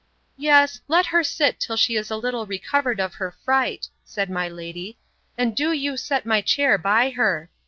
[0.37, 4.49] Yes, let her sit till she is a little recovered of her fright, said my
[4.49, 4.97] lady,
[5.37, 7.51] and do you set my chair by her.